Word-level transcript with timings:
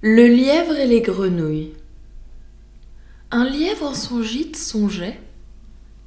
Le 0.00 0.28
lièvre 0.28 0.76
et 0.76 0.86
les 0.86 1.00
grenouilles. 1.00 1.72
Un 3.32 3.50
lièvre 3.50 3.84
en 3.84 3.94
son 3.94 4.22
gîte 4.22 4.54
songeait, 4.54 5.18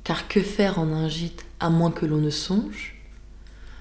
car 0.05 0.29
que 0.29 0.41
faire 0.41 0.79
en 0.79 0.93
un 0.93 1.09
gîte 1.09 1.43
à 1.59 1.69
moins 1.69 1.91
que 1.91 2.05
l'on 2.05 2.19
ne 2.19 2.29
songe? 2.29 2.95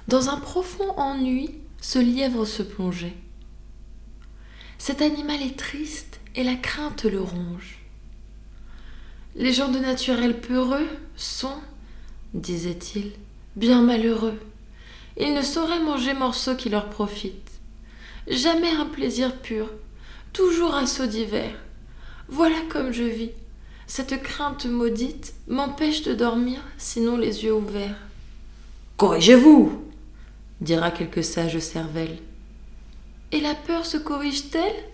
Dans 0.08 0.28
un 0.28 0.38
profond 0.38 0.90
ennui, 0.96 1.50
ce 1.80 2.00
lièvre 2.00 2.44
se 2.44 2.64
plongeait. 2.64 3.14
Cet 4.78 5.00
animal 5.00 5.40
est 5.42 5.56
triste 5.56 6.18
et 6.34 6.42
la 6.42 6.56
crainte 6.56 7.04
le 7.04 7.20
ronge. 7.20 7.78
Les 9.36 9.52
gens 9.52 9.68
de 9.68 9.78
naturel 9.78 10.40
peureux 10.40 10.88
sont, 11.14 11.60
disait-il, 12.34 13.12
bien 13.54 13.80
malheureux. 13.80 14.40
Ils 15.20 15.34
ne 15.34 15.42
sauraient 15.42 15.78
manger 15.78 16.14
morceaux 16.14 16.56
qui 16.56 16.68
leur 16.68 16.90
profitent. 16.90 17.60
Jamais 18.26 18.70
un 18.70 18.86
plaisir 18.86 19.36
pur, 19.36 19.70
toujours 20.32 20.74
un 20.74 20.86
saut 20.86 21.06
d'hiver. 21.06 21.50
Voilà 22.28 22.56
comme 22.68 22.92
je 22.92 23.02
vis. 23.02 23.30
Cette 23.86 24.22
crainte 24.22 24.66
maudite 24.66 25.34
m'empêche 25.48 26.02
de 26.02 26.14
dormir, 26.14 26.60
sinon 26.78 27.16
les 27.16 27.44
yeux 27.44 27.54
ouverts. 27.54 27.96
Corrigez-vous, 28.96 29.82
dira 30.60 30.90
quelque 30.90 31.22
sage 31.22 31.58
cervelle. 31.58 32.18
Et 33.32 33.40
la 33.40 33.54
peur 33.54 33.86
se 33.86 33.96
corrige-t-elle? 33.96 34.84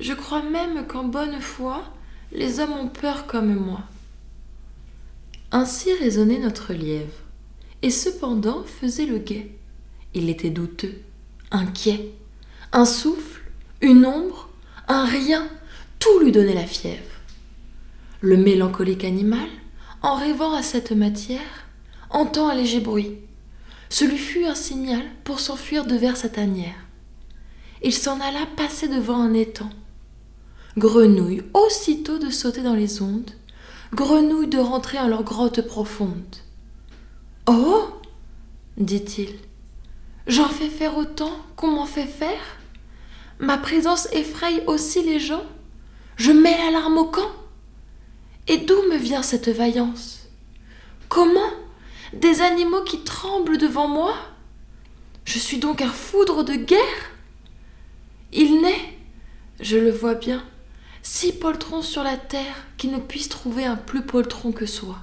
Je 0.00 0.12
crois 0.12 0.42
même 0.42 0.86
qu'en 0.86 1.04
bonne 1.04 1.40
foi, 1.40 1.84
les 2.32 2.60
hommes 2.60 2.72
ont 2.72 2.88
peur 2.88 3.26
comme 3.26 3.54
moi. 3.54 3.80
Ainsi 5.52 5.92
raisonnait 5.92 6.38
notre 6.38 6.72
lièvre, 6.72 7.22
et 7.82 7.90
cependant 7.90 8.64
faisait 8.64 9.06
le 9.06 9.18
guet. 9.18 9.52
Il 10.14 10.28
était 10.28 10.50
douteux, 10.50 11.00
inquiet. 11.50 12.12
Un 12.72 12.84
souffle, 12.84 13.42
une 13.80 14.04
ombre, 14.04 14.43
un 14.88 15.04
rien, 15.04 15.48
tout 15.98 16.18
lui 16.20 16.32
donnait 16.32 16.54
la 16.54 16.66
fièvre. 16.66 17.02
Le 18.20 18.36
mélancolique 18.36 19.04
animal, 19.04 19.48
en 20.02 20.16
rêvant 20.16 20.54
à 20.54 20.62
cette 20.62 20.92
matière, 20.92 21.40
entend 22.10 22.48
un 22.48 22.54
léger 22.54 22.80
bruit. 22.80 23.18
Ce 23.88 24.04
lui 24.04 24.18
fut 24.18 24.44
un 24.44 24.54
signal 24.54 25.02
pour 25.24 25.40
s'enfuir 25.40 25.86
de 25.86 25.94
vers 25.94 26.16
sa 26.16 26.28
tanière. 26.28 26.74
Il 27.82 27.92
s'en 27.92 28.20
alla 28.20 28.46
passer 28.56 28.88
devant 28.88 29.20
un 29.20 29.34
étang. 29.34 29.70
Grenouille 30.76 31.42
aussitôt 31.52 32.18
de 32.18 32.30
sauter 32.30 32.62
dans 32.62 32.74
les 32.74 33.02
ondes, 33.02 33.30
grenouille 33.92 34.48
de 34.48 34.58
rentrer 34.58 34.98
en 34.98 35.06
leur 35.06 35.22
grotte 35.22 35.60
profonde. 35.62 36.36
Oh 37.46 37.84
dit-il, 38.76 39.28
j'en 40.26 40.48
fais 40.48 40.68
faire 40.68 40.98
autant 40.98 41.32
qu'on 41.56 41.68
m'en 41.68 41.86
fait 41.86 42.06
faire? 42.06 42.58
Ma 43.38 43.58
présence 43.58 44.08
effraie 44.12 44.64
aussi 44.66 45.02
les 45.02 45.18
gens. 45.18 45.44
Je 46.16 46.30
mets 46.30 46.56
l'alarme 46.58 46.98
au 46.98 47.06
camp. 47.06 47.30
Et 48.46 48.58
d'où 48.58 48.76
me 48.90 48.96
vient 48.96 49.22
cette 49.22 49.48
vaillance? 49.48 50.28
Comment? 51.08 51.50
Des 52.12 52.42
animaux 52.42 52.82
qui 52.82 53.00
tremblent 53.00 53.58
devant 53.58 53.88
moi? 53.88 54.14
Je 55.24 55.38
suis 55.38 55.58
donc 55.58 55.80
un 55.80 55.90
foudre 55.90 56.44
de 56.44 56.54
guerre? 56.54 57.10
Il 58.32 58.60
n'est, 58.60 58.98
je 59.60 59.76
le 59.76 59.90
vois 59.90 60.14
bien, 60.14 60.44
six 61.02 61.32
poltrons 61.32 61.82
sur 61.82 62.02
la 62.02 62.16
terre 62.16 62.66
qui 62.76 62.88
ne 62.88 62.98
puissent 62.98 63.28
trouver 63.28 63.64
un 63.64 63.76
plus 63.76 64.02
poltron 64.02 64.52
que 64.52 64.66
soi. 64.66 64.98